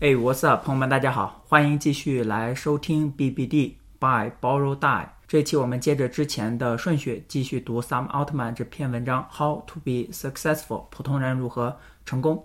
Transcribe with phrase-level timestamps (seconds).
[0.00, 5.06] 哎，What's up，朋友们，大家好，欢迎继续来收听 BBD by Borrow Die。
[5.28, 11.76] 这期我们接着之前的顺序继续读 Sam Altman 这篇文章 How to be successful，普通人如何
[12.06, 12.42] 成功。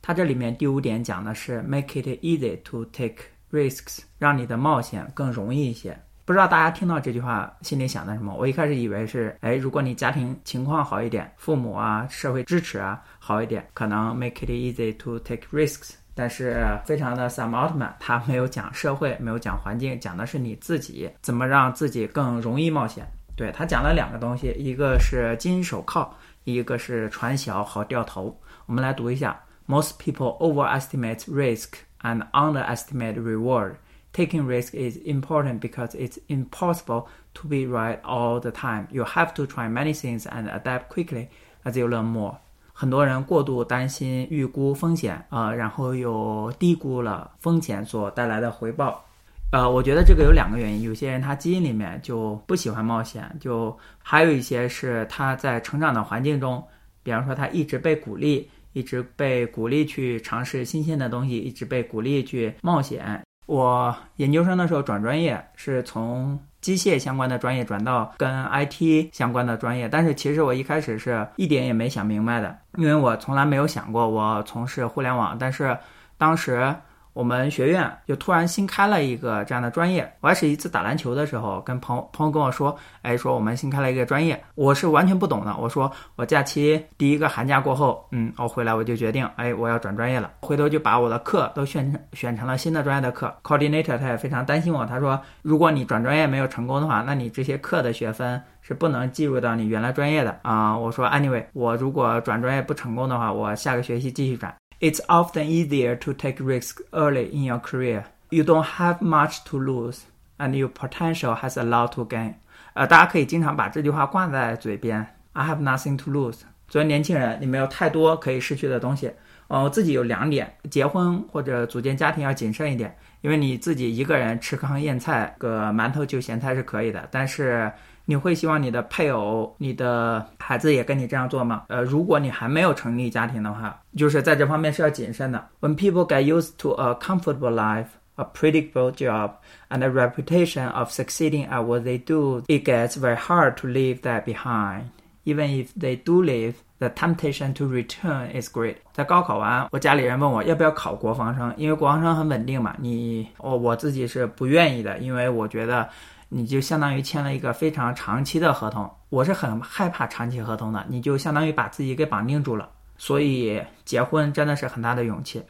[0.00, 3.16] 它这里面第五点讲的是 Make it easy to take
[3.52, 5.94] risks，让你的冒险更容易一些。
[6.24, 8.34] 不知道大家听到这句话心里想的什么？
[8.34, 15.90] 我一开始以为是，哎，如果你家庭情况好一点，父母啊，社会支持啊好一点，可能 make it easy to take risks。
[16.18, 23.06] 但是非常的 Sam Altman，他没有讲社会，没有讲环境，讲的是你自己怎么让自己更容易冒险。
[23.36, 26.10] 对他讲了两个东西，一个是金手铐，
[26.42, 28.36] 一个是船小好掉头。
[28.66, 33.76] 我们来读一下：Most people overestimate risk and underestimate reward.
[34.12, 38.88] Taking risk is important because it's impossible to be right all the time.
[38.90, 41.28] You have to try many things and adapt quickly
[41.62, 42.38] as you learn more.
[42.80, 49.04] 很多人过度担心预估风险啊，然后又低估了风险所带来的回报。
[49.50, 56.62] 呃，我觉得这个有两个原因，有些人他基因里面就不喜欢冒险，就还有一些是他在成长的环境中，
[57.02, 63.20] 比方说他一直被鼓励，一直被鼓励去尝试新鲜的东西，一直被鼓励去冒险。
[63.46, 75.76] 我研究生的时候转专业，是从机械相关的专业转到跟 IT 相关的专业，但是其实我一开始是一点也没想明白的，因为我从来没有想过我从事互联网，但是
[76.16, 76.74] 当时。
[77.18, 85.52] 我们学院就突然新开了一个这样的专业，我还是一次打篮球的时候，跟朋朋友跟我说，哎，说我们新开了一个专业，我是完全不懂的。
[85.56, 90.30] 我说我假期第一个寒假过后，嗯，我回来我就决定，哎，我要转专业了。
[90.42, 93.34] 回头就把我的课都选成选成了新的专业的课。
[93.42, 100.78] Coordinator 他也非常担心我，他说，如果你转专业没有成功的话，那你这些课的学分是不能计入到你原来专业的啊。
[100.78, 104.54] 我说 Anyway，我如果转专业不成功的话，我下个学期继续转。
[104.79, 108.05] It's often easier to take risks early in your career.
[108.29, 110.01] You don't have much to lose,
[110.37, 112.35] and your potential has a lot to gain.
[112.73, 115.05] 呃，大家可以经常把这句话挂在嘴边。
[115.33, 116.39] I have nothing to lose。
[116.68, 119.10] 作为年轻人，你没有太多可以失去的东西。
[119.48, 127.70] 呃，我自己有两点：结婚或者组建家庭要谨慎一点，因为你自己一个人吃糠咽菜，个馒头就咸菜是可以的，但是。
[128.10, 131.64] 你会希望你的配偶、你的孩子也跟你这样做吗？
[131.68, 135.46] 呃，如果你还没有成立家庭的话，就是在这方面是要谨慎的。
[135.60, 139.32] When people get used to a comfortable life, a predictable job,
[139.68, 144.00] and a reputation of succeeding at what they do, it gets very hard to leave
[144.00, 144.84] that behind.
[145.28, 148.76] Even if they do leave, the temptation to return is great.
[148.92, 152.74] 在高考完，我家里人问我要不要考国防生，因为国防生很稳定嘛。
[152.78, 155.88] 你，我我自己是不愿意的，因为我觉得。
[156.30, 162.68] 你就相当于签了一个非常长期的合同，我是很害怕长期合同的，你就相当于把自己给绑定住了。
[162.98, 165.42] 所以结婚真的是很大的勇气。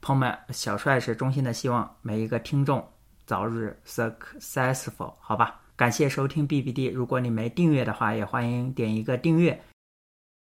[0.00, 2.82] 朋友们，小帅是衷心的希望每一个听众
[3.26, 5.60] 早日 successful，好吧？
[5.76, 9.60] 感谢收听 BBD，如果你没订阅的话，也欢迎点一个订阅，